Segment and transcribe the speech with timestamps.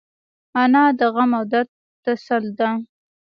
[0.61, 1.69] انا د غم او درد
[2.03, 2.69] تسل ده